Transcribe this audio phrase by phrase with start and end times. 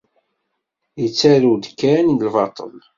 [1.05, 2.73] Ittarrew-d kan lbaṭel.